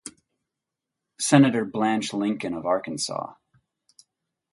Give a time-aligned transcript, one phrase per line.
[1.19, 3.35] Senator Blanche Lincoln of Arkansas.